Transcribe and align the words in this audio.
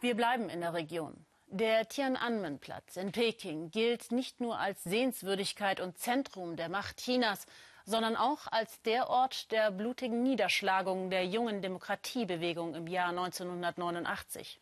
Wir 0.00 0.16
bleiben 0.16 0.48
in 0.48 0.62
der 0.62 0.72
Region. 0.72 1.26
Der 1.46 1.86
Tiananmen-Platz 1.86 2.96
in 2.96 3.12
Peking 3.12 3.70
gilt 3.70 4.12
nicht 4.12 4.40
nur 4.40 4.58
als 4.58 4.82
Sehenswürdigkeit 4.84 5.78
und 5.78 5.98
Zentrum 5.98 6.56
der 6.56 6.70
Macht 6.70 7.02
Chinas, 7.02 7.44
sondern 7.84 8.16
auch 8.16 8.46
als 8.46 8.80
der 8.80 9.10
Ort 9.10 9.52
der 9.52 9.70
blutigen 9.70 10.22
Niederschlagung 10.22 11.10
der 11.10 11.26
jungen 11.26 11.60
Demokratiebewegung 11.60 12.74
im 12.74 12.86
Jahr 12.86 13.10
1989. 13.10 14.58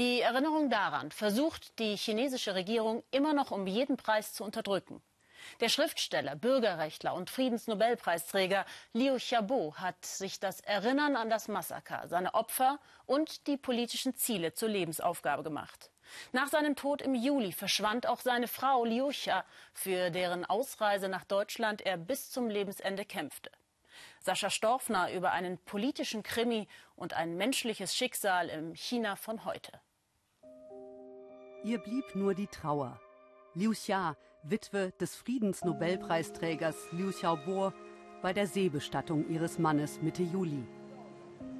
Die 0.00 0.20
Erinnerung 0.20 0.68
daran 0.68 1.12
versucht 1.12 1.78
die 1.78 1.94
chinesische 1.96 2.56
Regierung 2.56 3.04
immer 3.12 3.34
noch 3.34 3.52
um 3.52 3.68
jeden 3.68 3.96
Preis 3.96 4.32
zu 4.32 4.42
unterdrücken. 4.42 5.00
Der 5.60 5.68
Schriftsteller, 5.68 6.36
Bürgerrechtler 6.36 7.14
und 7.14 7.30
Friedensnobelpreisträger 7.30 8.64
Liu 8.92 9.16
Xiaobo 9.16 9.74
hat 9.76 10.04
sich 10.04 10.40
das 10.40 10.60
Erinnern 10.60 11.16
an 11.16 11.30
das 11.30 11.48
Massaker, 11.48 12.08
seine 12.08 12.34
Opfer 12.34 12.78
und 13.06 13.46
die 13.46 13.56
politischen 13.56 14.14
Ziele 14.14 14.54
zur 14.54 14.68
Lebensaufgabe 14.68 15.42
gemacht. 15.42 15.90
Nach 16.32 16.48
seinem 16.48 16.76
Tod 16.76 17.02
im 17.02 17.14
Juli 17.14 17.52
verschwand 17.52 18.06
auch 18.06 18.20
seine 18.20 18.48
Frau 18.48 18.84
Liu 18.84 19.08
Xia, 19.08 19.44
für 19.72 20.10
deren 20.10 20.44
Ausreise 20.44 21.08
nach 21.08 21.24
Deutschland 21.24 21.82
er 21.82 21.96
bis 21.96 22.30
zum 22.30 22.48
Lebensende 22.48 23.04
kämpfte. 23.04 23.50
Sascha 24.20 24.50
Storfner 24.50 25.12
über 25.12 25.32
einen 25.32 25.58
politischen 25.58 26.22
Krimi 26.22 26.68
und 26.96 27.14
ein 27.14 27.36
menschliches 27.36 27.94
Schicksal 27.94 28.48
im 28.48 28.74
China 28.74 29.16
von 29.16 29.44
heute. 29.44 29.72
Ihr 31.64 31.78
blieb 31.78 32.14
nur 32.14 32.34
die 32.34 32.46
Trauer. 32.46 33.00
Liu 33.54 33.72
Xia, 33.72 34.16
Witwe 34.48 34.92
des 35.00 35.16
Friedensnobelpreisträgers 35.16 36.92
Liu 36.92 37.10
Xiaobo, 37.10 37.72
bei 38.22 38.32
der 38.32 38.46
Seebestattung 38.46 39.28
ihres 39.28 39.58
Mannes 39.58 40.00
Mitte 40.02 40.22
Juli. 40.22 40.64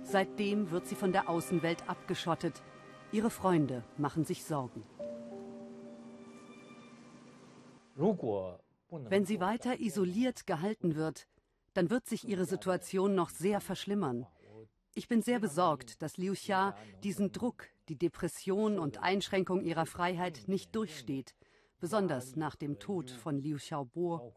Seitdem 0.04 0.70
wird 0.70 0.86
sie 0.86 0.94
von 0.94 1.10
der 1.10 1.28
Außenwelt 1.28 1.88
abgeschottet. 1.88 2.62
Ihre 3.10 3.30
Freunde 3.30 3.82
machen 3.96 4.24
sich 4.24 4.44
Sorgen. 4.44 4.84
Wenn 7.96 9.26
sie 9.26 9.40
weiter 9.40 9.80
isoliert 9.80 10.46
gehalten 10.46 10.94
wird, 10.94 11.26
dann 11.74 11.90
wird 11.90 12.06
sich 12.06 12.28
ihre 12.28 12.44
Situation 12.44 13.16
noch 13.16 13.30
sehr 13.30 13.60
verschlimmern. 13.60 14.26
Ich 14.94 15.08
bin 15.08 15.22
sehr 15.22 15.40
besorgt, 15.40 16.02
dass 16.02 16.18
Liu 16.18 16.34
Xia 16.34 16.76
diesen 17.02 17.32
Druck, 17.32 17.66
die 17.88 17.98
Depression 17.98 18.78
und 18.78 19.02
Einschränkung 19.02 19.62
ihrer 19.62 19.86
Freiheit 19.86 20.44
nicht 20.46 20.74
durchsteht 20.76 21.34
besonders 21.80 22.36
nach 22.36 22.56
dem 22.56 22.78
Tod 22.78 23.10
von 23.10 23.38
Liu 23.38 23.56
Xiaobo. 23.56 24.32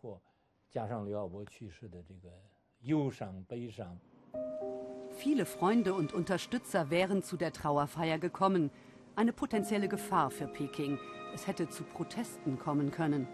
Viele 5.12 5.46
Freunde 5.46 5.94
und 5.94 6.14
Unterstützer 6.14 6.90
wären 6.90 7.24
zu 7.24 7.38
der 7.38 7.52
Trauerfeier 7.52 8.20
gekommen. 8.20 8.72
Eine 9.16 9.34
potenzielle 9.34 9.90
Gefahr 9.90 10.30
für 10.30 10.48
Peking. 10.48 10.98
Es 11.34 11.48
hätte 11.48 11.70
zu 11.70 11.84
Protesten 11.84 12.58
kommen 12.58 12.92
können. 12.92 13.28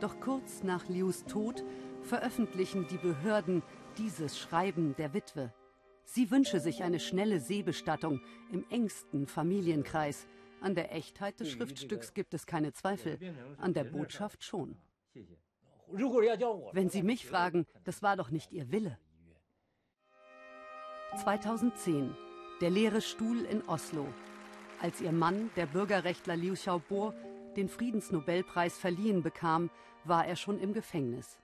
Doch 0.00 0.18
kurz 0.20 0.62
nach 0.62 0.88
Lius 0.88 1.24
Tod 1.24 1.64
veröffentlichen 2.02 2.86
die 2.88 2.98
Behörden 2.98 3.62
dieses 3.96 4.38
Schreiben 4.38 4.94
der 4.96 5.14
Witwe. 5.14 5.52
Sie 6.04 6.30
wünsche 6.30 6.60
sich 6.60 6.82
eine 6.82 7.00
schnelle 7.00 7.40
Seebestattung 7.40 8.20
im 8.52 8.64
engsten 8.70 9.26
Familienkreis 9.26 10.26
an 10.64 10.74
der 10.74 10.94
Echtheit 10.94 11.38
des 11.40 11.50
Schriftstücks 11.50 12.14
gibt 12.14 12.32
es 12.32 12.46
keine 12.46 12.72
Zweifel, 12.72 13.18
an 13.58 13.74
der 13.74 13.84
Botschaft 13.84 14.42
schon. 14.42 14.76
Wenn 16.72 16.88
Sie 16.88 17.02
mich 17.02 17.26
fragen, 17.26 17.66
das 17.84 18.02
war 18.02 18.16
doch 18.16 18.30
nicht 18.30 18.50
Ihr 18.52 18.72
Wille. 18.72 18.98
2010, 21.22 22.16
der 22.60 22.70
leere 22.70 23.02
Stuhl 23.02 23.44
in 23.44 23.62
Oslo. 23.68 24.06
Als 24.80 25.00
ihr 25.00 25.12
Mann, 25.12 25.50
der 25.54 25.66
Bürgerrechtler 25.66 26.36
Liu 26.36 26.54
Xiaobo, 26.54 27.14
den 27.56 27.68
Friedensnobelpreis 27.68 28.76
verliehen 28.76 29.22
bekam, 29.22 29.70
war 30.04 30.26
er 30.26 30.34
schon 30.34 30.58
im 30.58 30.72
Gefängnis. 30.72 31.38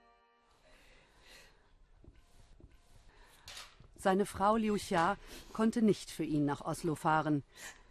Seine 3.97 4.25
Frau 4.25 4.57
Liu 4.57 4.75
Xia 4.75 5.15
konnte 5.53 5.83
nicht 5.83 6.09
für 6.09 6.23
ihn 6.23 6.43
nach 6.43 6.61
Oslo 6.61 6.95
fahren. 6.95 7.43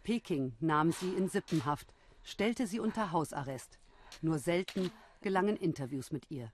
Peking 0.03 0.53
nahm 0.59 0.91
sie 0.91 1.13
in 1.13 1.29
Sippenhaft, 1.29 1.93
stellte 2.23 2.67
sie 2.67 2.79
unter 2.79 3.11
Hausarrest. 3.11 3.79
Nur 4.21 4.39
selten 4.39 4.91
gelangen 5.21 5.57
Interviews 5.57 6.11
mit 6.11 6.29
ihr. 6.29 6.51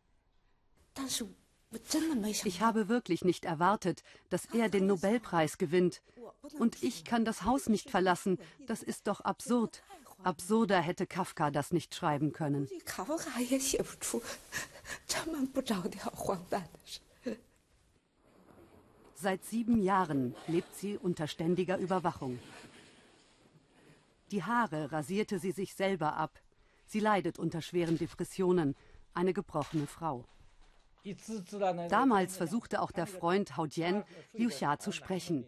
Ich 2.46 2.62
habe 2.62 2.88
wirklich 2.88 3.26
nicht 3.26 3.46
erwartet, 3.46 4.04
dass 4.30 4.46
er 4.54 4.70
den 4.70 4.88
Nobelpreis 4.88 5.58
gewinnt. 5.58 6.02
Und 6.58 6.82
ich 6.82 7.04
kann 7.04 7.26
das 7.26 7.44
Haus 7.44 7.68
nicht 7.68 7.90
verlassen. 7.90 8.40
Das 8.68 8.84
ist 8.84 9.08
doch 9.08 9.22
absurd. 9.22 9.84
Absurder 10.24 10.82
hätte 10.82 11.06
Kafka 11.06 11.52
das 11.52 11.72
nicht 11.72 11.94
schreiben 11.94 12.32
können. 12.32 12.68
Seit 19.20 19.44
sieben 19.46 19.82
Jahren 19.82 20.36
lebt 20.48 20.76
sie 20.76 20.98
unter 20.98 21.28
ständiger 21.28 21.78
Überwachung. 21.78 22.40
Die 24.32 24.44
Haare 24.44 24.92
rasierte 24.92 25.40
sie 25.40 25.52
sich 25.52 25.74
selber 25.74 26.16
ab. 26.16 26.40
Sie 26.86 27.00
leidet 27.00 27.40
unter 27.40 27.62
schweren 27.62 27.98
Depressionen, 27.98 28.76
eine 29.14 29.34
gebrochene 29.34 29.88
Frau. 29.88 30.26
Damals 31.90 32.36
versuchte 32.36 32.82
auch 32.82 32.92
der 32.92 33.08
Freund 33.08 33.56
Hao 33.56 33.66
Jian, 33.66 34.04
Liu 34.34 34.50
Xia 34.50 34.78
zu 34.80 34.92
sprechen. 34.92 35.46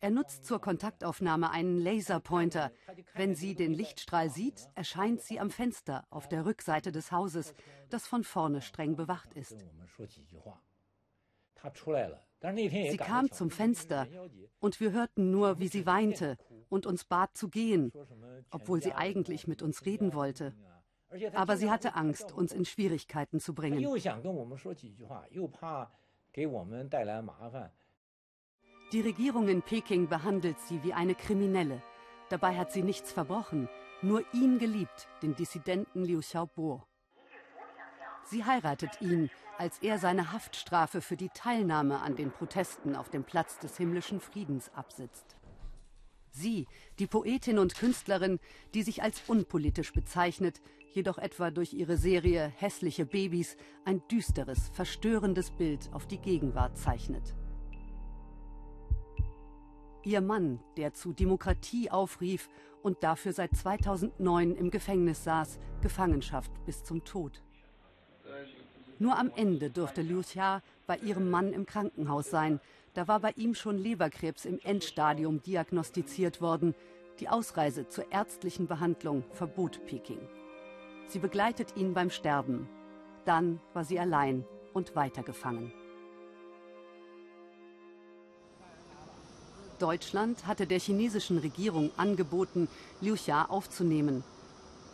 Er 0.00 0.10
nutzt 0.10 0.44
zur 0.44 0.60
Kontaktaufnahme 0.60 1.50
einen 1.50 1.78
Laserpointer. 1.78 2.72
Wenn 3.14 3.34
sie 3.34 3.54
den 3.54 3.72
Lichtstrahl 3.72 4.30
sieht, 4.30 4.68
erscheint 4.74 5.22
sie 5.22 5.40
am 5.40 5.50
Fenster 5.50 6.06
auf 6.10 6.28
der 6.28 6.44
Rückseite 6.44 6.92
des 6.92 7.12
Hauses, 7.12 7.54
das 7.90 8.06
von 8.06 8.24
vorne 8.24 8.60
streng 8.60 8.96
bewacht 8.96 9.34
ist. 9.34 9.56
Sie 12.90 12.96
kam 12.98 13.30
zum 13.32 13.50
Fenster 13.50 14.06
und 14.60 14.80
wir 14.80 14.92
hörten 14.92 15.30
nur, 15.30 15.58
wie 15.58 15.68
sie 15.68 15.86
weinte 15.86 16.36
und 16.74 16.86
uns 16.86 17.04
bat 17.04 17.36
zu 17.36 17.48
gehen, 17.48 17.92
obwohl 18.50 18.82
sie 18.82 18.92
eigentlich 18.92 19.46
mit 19.46 19.62
uns 19.62 19.86
reden 19.86 20.12
wollte. 20.12 20.52
Aber 21.32 21.56
sie 21.56 21.70
hatte 21.70 21.94
Angst, 21.94 22.32
uns 22.32 22.52
in 22.52 22.64
Schwierigkeiten 22.64 23.38
zu 23.38 23.54
bringen. 23.54 23.78
Die 28.92 29.00
Regierung 29.00 29.48
in 29.48 29.62
Peking 29.62 30.08
behandelt 30.08 30.58
sie 30.58 30.82
wie 30.82 30.92
eine 30.92 31.14
Kriminelle. 31.14 31.80
Dabei 32.28 32.56
hat 32.56 32.72
sie 32.72 32.82
nichts 32.82 33.12
verbrochen, 33.12 33.68
nur 34.02 34.24
ihn 34.32 34.58
geliebt, 34.58 35.08
den 35.22 35.36
Dissidenten 35.36 36.04
Liu 36.04 36.20
Xiaobo. 36.20 36.82
Sie 38.24 38.44
heiratet 38.44 39.00
ihn, 39.00 39.30
als 39.58 39.78
er 39.78 39.98
seine 39.98 40.32
Haftstrafe 40.32 41.00
für 41.00 41.16
die 41.16 41.28
Teilnahme 41.28 42.00
an 42.00 42.16
den 42.16 42.32
Protesten 42.32 42.96
auf 42.96 43.10
dem 43.10 43.22
Platz 43.22 43.58
des 43.60 43.76
himmlischen 43.76 44.20
Friedens 44.20 44.72
absitzt. 44.74 45.36
Sie, 46.34 46.66
die 46.98 47.06
Poetin 47.06 47.60
und 47.60 47.76
Künstlerin, 47.76 48.40
die 48.74 48.82
sich 48.82 49.02
als 49.02 49.22
unpolitisch 49.28 49.92
bezeichnet, 49.92 50.60
jedoch 50.92 51.16
etwa 51.16 51.52
durch 51.52 51.72
ihre 51.72 51.96
Serie 51.96 52.52
Hässliche 52.56 53.06
Babys 53.06 53.56
ein 53.84 54.02
düsteres, 54.08 54.68
verstörendes 54.72 55.52
Bild 55.52 55.88
auf 55.92 56.06
die 56.06 56.18
Gegenwart 56.18 56.76
zeichnet. 56.76 57.36
Ihr 60.02 60.20
Mann, 60.20 60.58
der 60.76 60.92
zu 60.92 61.12
Demokratie 61.12 61.90
aufrief 61.90 62.48
und 62.82 63.04
dafür 63.04 63.32
seit 63.32 63.56
2009 63.56 64.56
im 64.56 64.70
Gefängnis 64.72 65.22
saß, 65.22 65.60
Gefangenschaft 65.82 66.50
bis 66.66 66.82
zum 66.82 67.04
Tod. 67.04 67.42
Nur 68.98 69.16
am 69.16 69.30
Ende 69.36 69.70
durfte 69.70 70.02
Liu 70.02 70.20
Xia 70.20 70.62
bei 70.86 70.98
ihrem 70.98 71.30
Mann 71.30 71.52
im 71.52 71.66
Krankenhaus 71.66 72.30
sein. 72.30 72.60
Da 72.94 73.08
war 73.08 73.20
bei 73.20 73.32
ihm 73.36 73.54
schon 73.54 73.78
Leberkrebs 73.78 74.44
im 74.44 74.58
Endstadium 74.62 75.42
diagnostiziert 75.42 76.40
worden. 76.40 76.74
Die 77.20 77.28
Ausreise 77.28 77.88
zur 77.88 78.10
ärztlichen 78.12 78.66
Behandlung 78.66 79.24
verbot 79.30 79.84
Peking. 79.86 80.20
Sie 81.08 81.18
begleitet 81.18 81.76
ihn 81.76 81.94
beim 81.94 82.10
Sterben. 82.10 82.68
Dann 83.24 83.60
war 83.72 83.84
sie 83.84 83.98
allein 83.98 84.44
und 84.72 84.96
weitergefangen. 84.96 85.72
Deutschland 89.78 90.46
hatte 90.46 90.66
der 90.66 90.78
chinesischen 90.78 91.38
Regierung 91.38 91.90
angeboten, 91.96 92.68
Liu 93.00 93.16
Xia 93.16 93.46
aufzunehmen. 93.46 94.22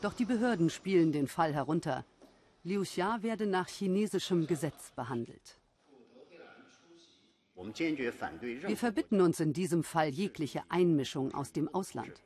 Doch 0.01 0.15
die 0.15 0.25
Behörden 0.25 0.71
spielen 0.71 1.13
den 1.13 1.29
Fall 1.29 1.53
herunter. 1.53 2.05
Liu 2.65 2.83
Xia 2.83 3.23
werde 3.23 3.47
nach 3.47 3.69
chinesischem 3.69 4.47
Gesetz 4.47 4.91
behandelt. 4.97 5.60
Wir 7.61 8.77
verbitten 8.77 9.21
uns 9.21 9.41
in 9.41 9.53
diesem 9.53 9.85
Fall 9.85 10.09
jegliche 10.09 10.63
Einmischung 10.69 11.35
aus 11.35 11.53
dem 11.53 11.73
Ausland. 11.75 12.23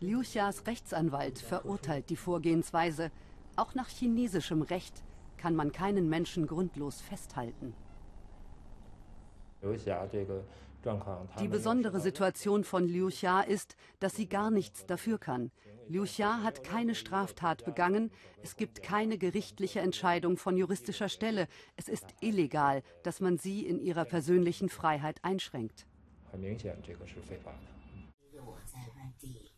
Liu 0.00 0.20
Xias 0.20 0.66
Rechtsanwalt 0.66 1.38
verurteilt 1.38 2.10
die 2.10 2.16
Vorgehensweise. 2.16 3.10
Auch 3.56 3.74
nach 3.74 3.88
chinesischem 3.88 4.62
Recht 4.62 5.02
kann 5.36 5.54
man 5.54 5.70
keinen 5.72 6.08
Menschen 6.08 6.46
grundlos 6.46 7.00
festhalten. 7.00 7.74
Die 11.40 11.48
besondere 11.48 12.00
Situation 12.00 12.62
von 12.64 12.86
Liu 12.86 13.08
Xia 13.08 13.40
ist, 13.40 13.76
dass 14.00 14.14
sie 14.14 14.28
gar 14.28 14.50
nichts 14.50 14.84
dafür 14.84 15.18
kann. 15.18 15.50
Liu 15.88 16.04
Xia 16.04 16.42
hat 16.42 16.62
keine 16.62 16.94
Straftat 16.94 17.64
begangen, 17.64 18.10
es 18.42 18.56
gibt 18.56 18.82
keine 18.82 19.16
gerichtliche 19.16 19.80
Entscheidung 19.80 20.36
von 20.36 20.56
juristischer 20.56 21.08
Stelle. 21.08 21.48
Es 21.76 21.88
ist 21.88 22.06
illegal, 22.20 22.82
dass 23.02 23.20
man 23.20 23.38
sie 23.38 23.66
in 23.66 23.80
ihrer 23.80 24.04
persönlichen 24.04 24.68
Freiheit 24.68 25.18
einschränkt. 25.22 25.86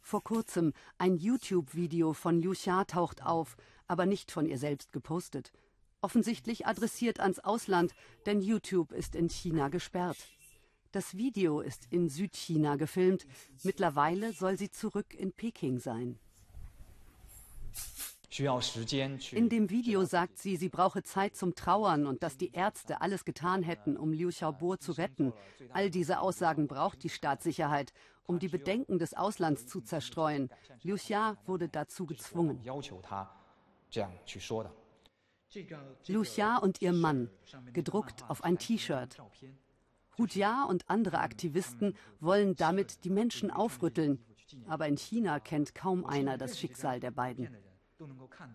Vor 0.00 0.22
kurzem 0.22 0.72
ein 0.98 1.16
YouTube-Video 1.16 2.12
von 2.12 2.40
Liu 2.40 2.52
Xia 2.52 2.84
taucht 2.84 3.24
auf, 3.24 3.56
aber 3.88 4.06
nicht 4.06 4.30
von 4.30 4.46
ihr 4.46 4.58
selbst 4.58 4.92
gepostet. 4.92 5.52
Offensichtlich 6.00 6.66
adressiert 6.66 7.20
ans 7.20 7.38
Ausland, 7.38 7.94
denn 8.26 8.40
YouTube 8.40 8.92
ist 8.92 9.14
in 9.14 9.28
China 9.28 9.68
gesperrt. 9.68 10.18
Das 10.92 11.16
Video 11.16 11.60
ist 11.60 11.88
in 11.90 12.08
Südchina 12.08 12.76
gefilmt. 12.76 13.26
Mittlerweile 13.62 14.32
soll 14.32 14.56
sie 14.56 14.70
zurück 14.70 15.14
in 15.14 15.32
Peking 15.32 15.78
sein. 15.78 16.18
In 19.32 19.48
dem 19.48 19.70
Video 19.70 20.04
sagt 20.04 20.38
sie, 20.38 20.56
sie 20.56 20.68
brauche 20.68 21.02
Zeit 21.02 21.36
zum 21.36 21.54
Trauern 21.54 22.06
und 22.06 22.22
dass 22.22 22.36
die 22.36 22.52
Ärzte 22.52 23.00
alles 23.00 23.24
getan 23.24 23.62
hätten, 23.62 23.96
um 23.96 24.12
Liu 24.12 24.28
Xiaobo 24.28 24.76
zu 24.76 24.92
retten. 24.92 25.32
All 25.72 25.90
diese 25.90 26.20
Aussagen 26.20 26.66
braucht 26.66 27.02
die 27.02 27.08
Staatssicherheit, 27.08 27.92
um 28.26 28.38
die 28.38 28.48
Bedenken 28.48 28.98
des 28.98 29.14
Auslands 29.14 29.66
zu 29.66 29.80
zerstreuen. 29.80 30.50
Liu 30.82 30.96
Xia 30.96 31.36
wurde 31.46 31.68
dazu 31.68 32.04
gezwungen. 32.04 32.60
Liu 36.06 36.22
Xia 36.22 36.58
und 36.58 36.82
ihr 36.82 36.92
Mann, 36.92 37.30
gedruckt 37.72 38.24
auf 38.28 38.44
ein 38.44 38.58
T-Shirt. 38.58 39.16
Hu 40.18 40.26
Jia 40.26 40.64
und 40.64 40.88
andere 40.88 41.18
Aktivisten 41.18 41.94
wollen 42.20 42.56
damit 42.56 43.04
die 43.04 43.10
Menschen 43.10 43.50
aufrütteln. 43.50 44.18
Aber 44.66 44.86
in 44.86 44.96
China 44.96 45.40
kennt 45.40 45.74
kaum 45.74 46.04
einer 46.04 46.38
das 46.38 46.58
Schicksal 46.58 47.00
der 47.00 47.10
beiden. 47.10 47.48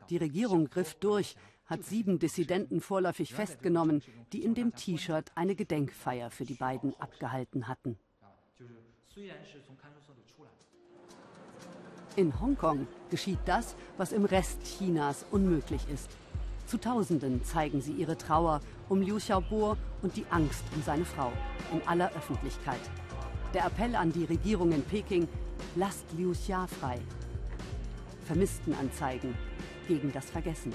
Die 0.09 0.18
Regierung 0.18 0.69
griff 0.69 0.95
durch, 0.95 1.36
hat 1.65 1.83
sieben 1.83 2.19
Dissidenten 2.19 2.81
vorläufig 2.81 3.33
festgenommen, 3.33 4.03
die 4.33 4.44
in 4.44 4.53
dem 4.53 4.75
T-Shirt 4.75 5.31
eine 5.36 5.56
Gedenkfeier 5.56 6.30
für 6.30 6.45
die 6.45 6.56
beiden 6.56 7.00
abgehalten 7.00 7.68
hatten. 7.68 7.98
In 12.18 12.39
Hongkong 12.42 12.88
geschieht 13.09 13.39
das, 13.45 13.75
was 13.98 14.12
im 14.12 14.25
Rest 14.25 14.63
Chinas 14.63 15.25
unmöglich 15.31 15.88
ist. 15.88 16.09
Zu 16.71 16.79
Tausenden 16.79 17.44
zeigen 17.44 17.81
sie 17.81 17.91
ihre 17.91 18.18
Trauer 18.18 18.62
um 18.88 19.01
Liu 19.01 19.18
Xiaobo 19.18 19.75
und 20.01 20.15
die 20.15 20.25
Angst 20.29 20.63
um 20.73 20.81
seine 20.81 21.03
Frau 21.03 21.29
in 21.73 21.85
aller 21.85 22.09
Öffentlichkeit. 22.15 22.79
Der 23.53 23.65
Appell 23.65 23.94
an 23.94 24.13
die 24.13 24.23
Regierung 24.23 24.71
in 24.71 24.81
Peking, 24.81 25.27
lasst 25.75 26.06
Liu 26.18 26.31
Xia 26.31 26.68
frei. 26.68 26.97
Vermisstenanzeigen 28.25 29.35
gegen 29.85 30.13
das 30.13 30.29
Vergessen. 30.29 30.71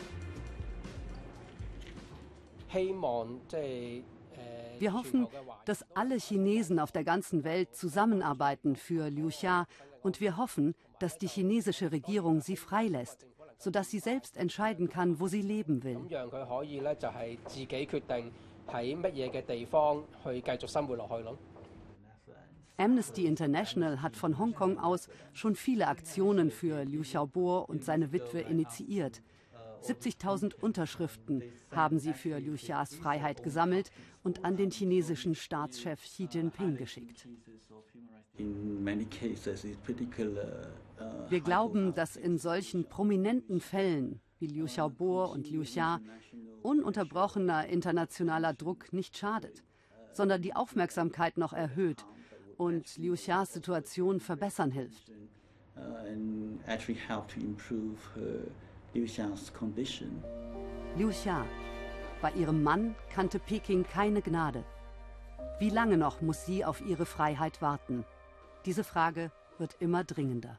Wir 4.78 4.92
hoffen, 4.92 5.26
dass 5.64 5.82
alle 5.94 6.16
Chinesen 6.16 6.78
auf 6.78 6.92
der 6.92 7.04
ganzen 7.04 7.42
Welt 7.42 7.74
zusammenarbeiten 7.74 8.76
für 8.76 9.08
Liu 9.08 9.30
Xia 9.30 9.66
und 10.02 10.20
wir 10.20 10.36
hoffen, 10.36 10.74
dass 10.98 11.16
die 11.16 11.26
chinesische 11.26 11.90
Regierung 11.90 12.42
sie 12.42 12.58
freilässt 12.58 13.26
sodass 13.58 13.90
sie 13.90 13.98
selbst 13.98 14.36
entscheiden 14.36 14.88
kann, 14.88 15.20
wo 15.20 15.28
sie 15.28 15.42
leben 15.42 15.82
will. 15.82 16.00
Amnesty 22.78 23.24
International 23.24 24.02
hat 24.02 24.16
von 24.16 24.38
Hongkong 24.38 24.78
aus 24.78 25.08
schon 25.32 25.54
viele 25.54 25.88
Aktionen 25.88 26.50
für 26.50 26.84
Liu 26.84 27.02
Xiaobo 27.02 27.60
und 27.60 27.84
seine 27.84 28.12
Witwe 28.12 28.40
initiiert. 28.40 29.22
70.000 29.82 30.54
Unterschriften 30.56 31.42
haben 31.70 31.98
sie 31.98 32.12
für 32.12 32.38
Liu 32.38 32.56
Xias 32.56 32.94
Freiheit 32.94 33.42
gesammelt 33.42 33.90
und 34.24 34.44
an 34.44 34.56
den 34.56 34.70
chinesischen 34.70 35.34
Staatschef 35.34 36.02
Xi 36.02 36.28
Jinping 36.30 36.76
geschickt. 36.76 37.26
Wir 41.28 41.40
glauben, 41.40 41.94
dass 41.94 42.16
in 42.16 42.38
solchen 42.38 42.88
prominenten 42.88 43.60
Fällen 43.60 44.20
wie 44.38 44.46
Liu 44.46 44.66
Xiaobo 44.66 45.26
und 45.26 45.50
Liu 45.50 45.62
Xia 45.62 46.00
ununterbrochener 46.62 47.66
internationaler 47.66 48.52
Druck 48.52 48.92
nicht 48.92 49.16
schadet, 49.16 49.62
sondern 50.12 50.42
die 50.42 50.54
Aufmerksamkeit 50.54 51.38
noch 51.38 51.52
erhöht 51.52 52.04
und 52.56 52.96
Liu 52.96 53.14
Xias 53.14 53.52
Situation 53.52 54.20
verbessern 54.20 54.70
hilft. 54.70 55.12
Liu 60.96 61.10
Xia, 61.10 61.44
bei 62.22 62.32
ihrem 62.32 62.62
Mann 62.62 62.94
kannte 63.10 63.38
Peking 63.38 63.84
keine 63.84 64.22
Gnade. 64.22 64.64
Wie 65.58 65.70
lange 65.70 65.96
noch 65.96 66.20
muss 66.20 66.46
sie 66.46 66.64
auf 66.64 66.80
ihre 66.80 67.06
Freiheit 67.06 67.62
warten? 67.62 68.04
Diese 68.64 68.84
Frage 68.84 69.30
wird 69.58 69.76
immer 69.80 70.04
dringender. 70.04 70.58